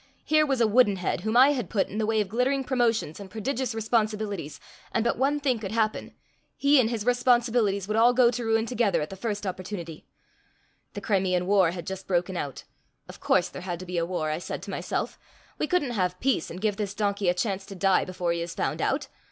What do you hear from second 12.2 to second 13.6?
out. Of course